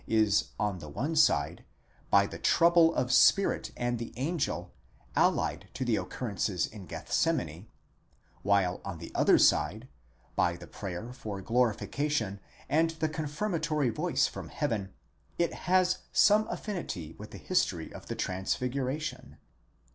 is 0.07 0.45
on 0.59 0.79
the 0.79 0.89
one 0.89 1.15
side, 1.15 1.63
by 2.09 2.25
the 2.25 2.39
trouble 2.39 2.91
of 2.95 3.11
spirit 3.13 3.69
and 3.77 3.99
the 3.99 4.11
angel, 4.17 4.73
allied 5.15 5.69
to 5.75 5.85
the 5.85 5.95
occurrences 5.95 6.65
in 6.65 6.87
Gethsemane, 6.87 7.67
while 8.41 8.81
on 8.83 8.97
the 8.97 9.11
other 9.13 9.37
side, 9.37 9.87
by 10.35 10.55
the 10.55 10.65
prayer 10.65 11.13
for 11.13 11.39
glorification 11.43 12.39
and 12.67 12.89
the 12.97 13.09
confirmatory 13.09 13.91
voice 13.91 14.25
from 14.25 14.49
heaven, 14.49 14.91
it 15.37 15.53
has 15.69 15.99
some 16.11 16.47
affinity 16.47 17.13
with 17.19 17.29
the 17.29 17.37
history 17.37 17.93
of 17.93 18.07
the 18.07 18.15
transfiguration. 18.15 19.37